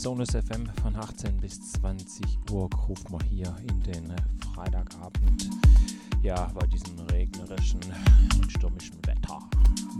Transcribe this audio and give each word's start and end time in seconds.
Sonus 0.00 0.30
FM 0.30 0.66
von 0.80 0.96
18 0.96 1.36
bis 1.36 1.72
20 1.72 2.24
Uhr 2.50 2.70
ruft 2.88 3.10
man 3.10 3.20
hier 3.24 3.54
in 3.68 3.82
den 3.82 4.10
Freitagabend. 4.54 5.50
Ja, 6.22 6.50
bei 6.58 6.66
diesem 6.68 6.98
regnerischen 7.12 7.80
und 8.34 8.50
stürmischen 8.50 8.96
Wetter. 9.06 9.40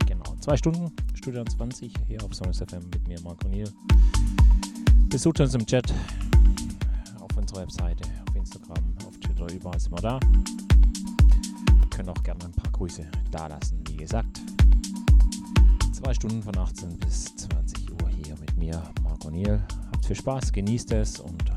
Genau, 0.06 0.25
zwei 0.41 0.56
Stunden 0.56 0.91
Studio 1.12 1.44
20 1.44 1.93
hier 2.08 2.25
auf 2.25 2.35
Sonus 2.35 2.61
FM 2.61 2.88
mit 2.88 3.06
mir, 3.08 3.20
Marco 3.20 3.47
Niel. 3.49 3.70
Besucht 5.11 5.38
uns 5.38 5.52
im 5.52 5.67
Chat 5.67 5.93
auf 7.20 7.37
unserer 7.37 7.61
Webseite, 7.61 8.08
auf 8.26 8.35
Instagram, 8.35 8.96
auf 9.06 9.19
Twitter, 9.19 9.53
überall 9.53 9.79
sind 9.79 9.93
wir 9.93 10.00
da. 10.00 10.20
Können 11.91 12.08
auch 12.08 12.23
gerne 12.23 12.46
ein 12.46 12.53
paar 12.53 12.73
Grüße 12.73 13.06
da 13.31 13.49
lassen, 13.49 13.85
wie 13.87 13.99
gesagt. 13.99 14.41
Zwei 15.93 16.14
Stunden 16.14 16.43
von 16.43 16.56
18 16.56 16.96
bis 16.96 17.37
20 17.37 17.91
Uhr 17.91 18.08
hier 18.08 18.35
mit 18.38 18.56
mir, 18.56 18.82
Marco 19.05 19.29
Niel. 19.29 19.62
Viel 20.10 20.16
Spaß, 20.16 20.50
genießt 20.50 20.90
es 20.94 21.20
und 21.20 21.50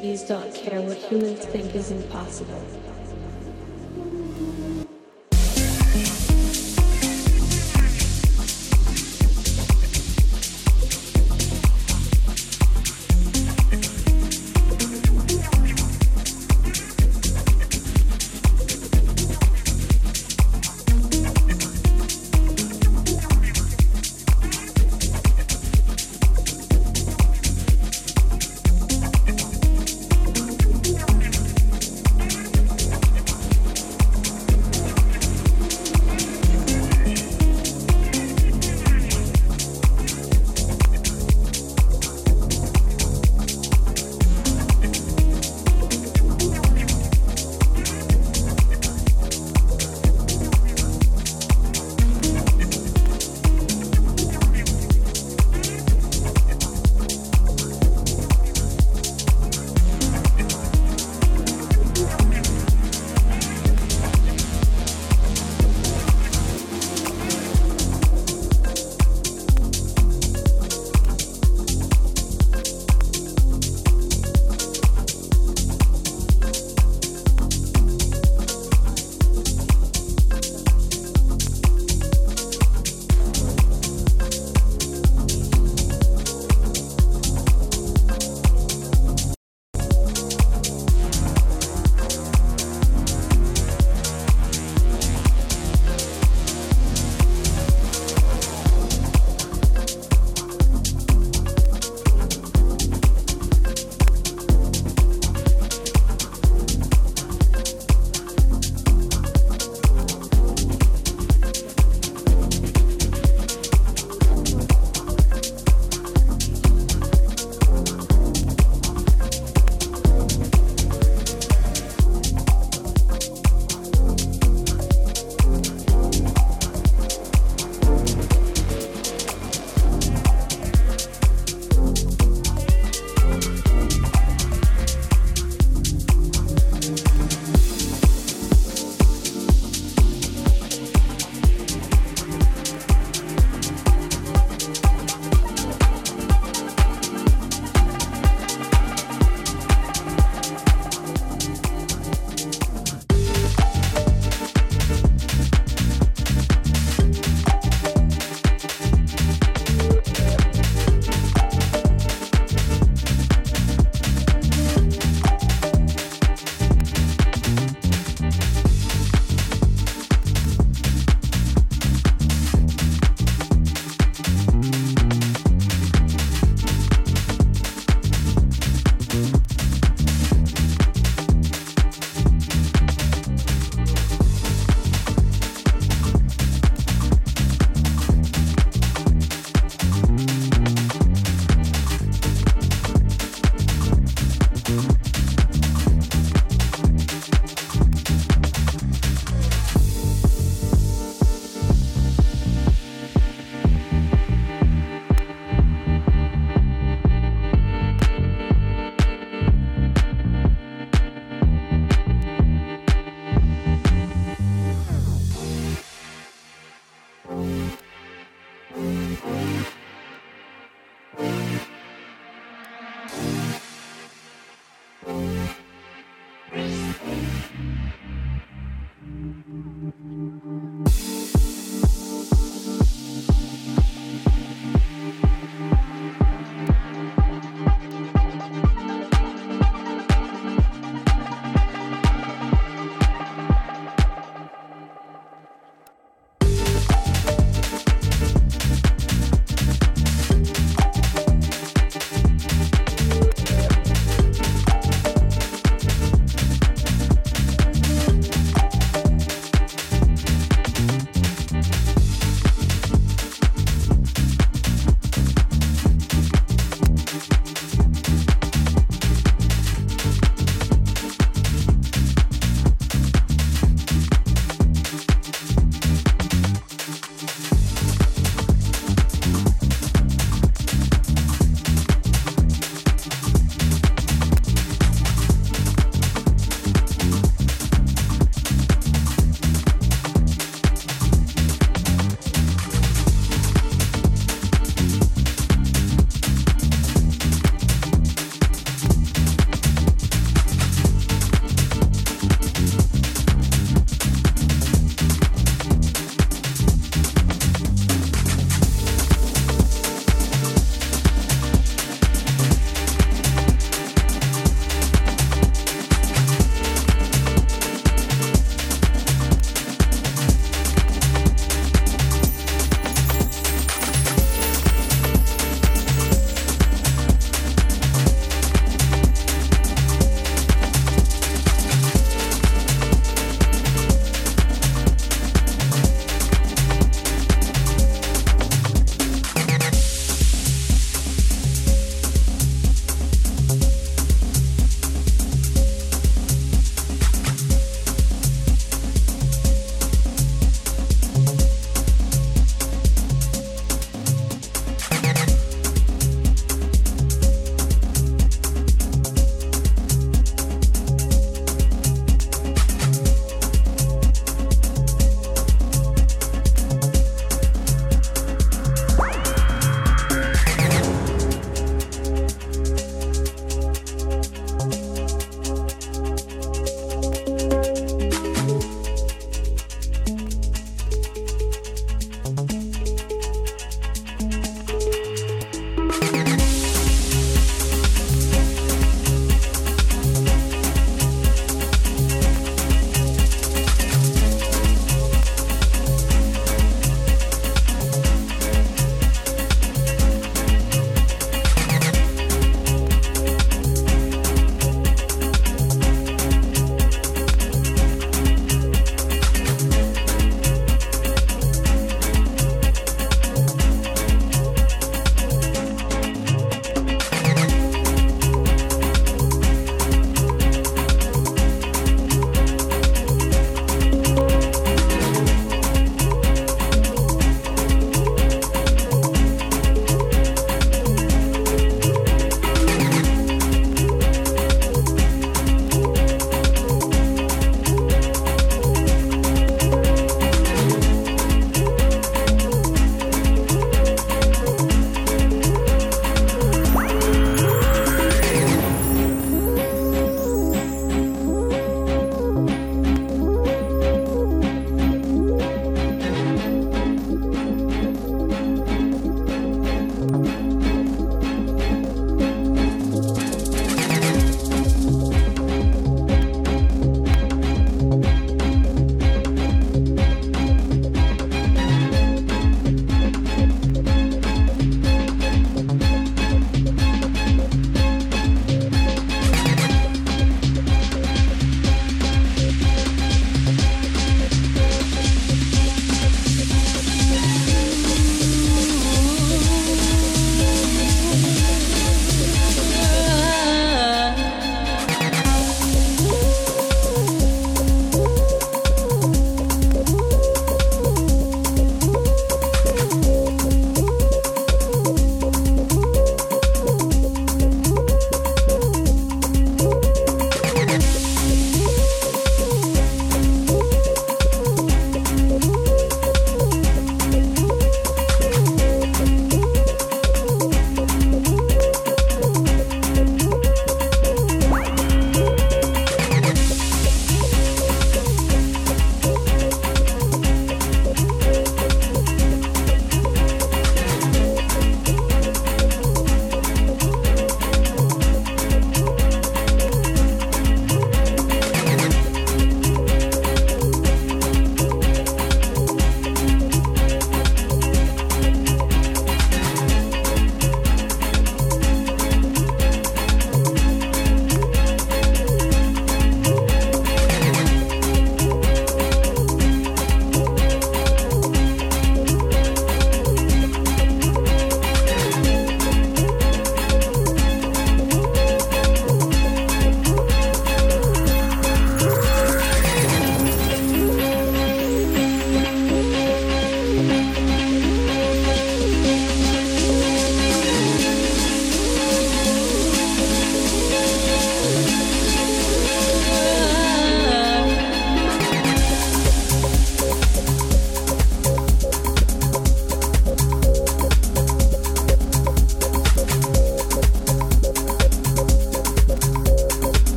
bees 0.00 0.22
don't 0.24 0.54
care 0.54 0.80
what 0.82 0.98
humans 0.98 1.46
think 1.46 1.74
is 1.74 1.90
impossible. 1.90 2.55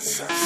Sunset. 0.00 0.37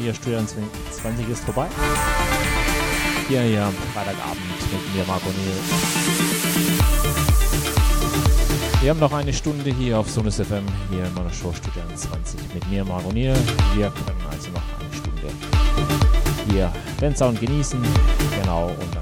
Hier 0.00 0.14
Studio 0.14 0.40
20 0.40 1.28
ist 1.28 1.44
vorbei. 1.44 1.66
Hier, 3.28 3.42
hier 3.42 3.64
am 3.64 3.74
Freitagabend 3.94 4.40
mit 4.72 4.94
mir, 4.94 5.04
Marco 5.06 5.28
Niel. 5.28 6.70
Wir 8.80 8.90
haben 8.90 9.00
noch 9.00 9.12
eine 9.12 9.32
Stunde 9.32 9.70
hier 9.70 9.98
auf 9.98 10.10
Sonus 10.10 10.36
FM, 10.36 10.64
hier 10.90 11.04
in 11.04 11.14
meiner 11.14 11.32
Show 11.32 11.52
Studio 11.52 11.82
20 11.94 12.54
mit 12.54 12.68
mir, 12.70 12.84
Marco 12.84 13.12
Niel. 13.12 13.34
Wir 13.74 13.90
können 13.90 14.24
also 14.30 14.50
noch 14.50 14.62
eine 14.78 14.96
Stunde 14.96 15.28
hier 16.50 16.72
den 17.00 17.14
Sound 17.14 17.40
genießen. 17.40 17.80
Genau, 18.40 18.68
und 18.68 18.99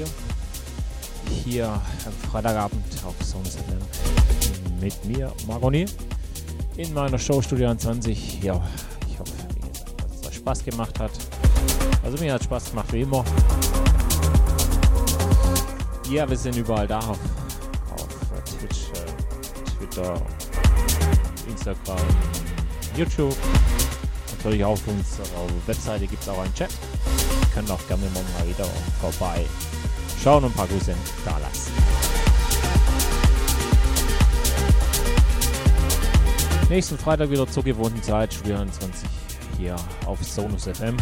Hier. 0.00 0.06
Hier 1.44 1.66
am 2.06 2.30
Freitagabend 2.30 2.84
auf 3.04 3.14
Songs 3.24 3.56
mit 4.80 5.04
mir, 5.04 5.32
Margoni, 5.46 5.86
in 6.76 6.92
meiner 6.94 7.18
Show 7.18 7.40
Studio 7.42 7.74
20. 7.74 8.42
Ja, 8.42 8.60
ich 9.08 9.18
hoffe, 9.18 9.32
dass 9.98 10.20
es 10.20 10.28
euch 10.28 10.36
Spaß 10.36 10.64
gemacht 10.64 10.98
hat. 10.98 11.10
Also 12.02 12.22
mir 12.22 12.32
hat 12.32 12.44
Spaß 12.44 12.70
gemacht 12.70 12.92
wie 12.92 13.02
immer. 13.02 13.24
Ja, 16.10 16.28
wir 16.28 16.36
sind 16.36 16.56
überall 16.56 16.88
da 16.88 16.98
auf, 16.98 17.18
auf 17.94 18.08
Twitch, 18.58 18.88
äh, 18.94 19.78
Twitter, 19.78 20.14
Instagram, 21.48 21.98
YouTube. 22.96 23.36
Natürlich 24.36 24.64
auf 24.64 24.80
unserer 24.88 25.46
Webseite 25.66 26.06
gibt 26.06 26.22
es 26.22 26.28
auch 26.28 26.38
einen 26.38 26.54
Chat. 26.54 26.70
Ihr 26.70 27.54
könnt 27.54 27.70
auch 27.70 27.86
gerne 27.86 28.04
mal 28.14 28.48
wieder 28.48 28.64
vorbei 29.00 29.44
schauen 30.22 30.44
und 30.44 30.50
ein 30.50 30.54
paar 30.54 30.66
Grüße 30.66 30.94
da 31.24 31.38
lassen. 31.38 31.72
Nächsten 36.68 36.98
Freitag 36.98 37.30
wieder 37.30 37.48
zur 37.48 37.64
gewohnten 37.64 38.02
Zeit, 38.02 38.32
Studio 38.32 38.58
21 38.58 39.08
hier 39.58 39.76
auf 40.06 40.22
Sonus 40.22 40.64
FM 40.64 40.96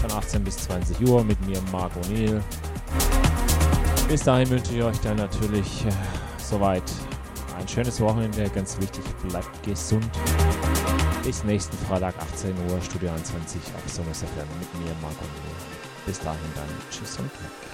von 0.00 0.12
18 0.12 0.44
bis 0.44 0.56
20 0.58 1.00
Uhr 1.08 1.24
mit 1.24 1.40
mir, 1.46 1.60
Marc 1.72 1.92
O'Neill. 1.96 2.40
Bis 4.08 4.22
dahin 4.22 4.48
wünsche 4.50 4.74
ich 4.74 4.82
euch 4.82 4.98
dann 5.00 5.16
natürlich 5.16 5.84
äh, 5.84 5.90
soweit 6.38 6.84
ein 7.58 7.66
schönes 7.66 8.00
Wochenende. 8.00 8.48
Ganz 8.50 8.78
wichtig, 8.78 9.02
bleibt 9.28 9.62
gesund. 9.62 10.08
Bis 11.24 11.42
nächsten 11.44 11.76
Freitag, 11.86 12.14
18 12.34 12.54
Uhr, 12.70 12.80
Studio 12.80 13.10
21 13.10 13.60
auf 13.74 13.92
Sonus 13.92 14.18
FM 14.18 14.46
mit 14.60 14.74
mir, 14.74 14.94
Marc 15.02 15.14
O'Neill. 15.14 16.06
Bis 16.06 16.20
dahin 16.20 16.38
dann, 16.54 16.68
tschüss 16.90 17.18
und 17.18 17.26
weg. 17.26 17.67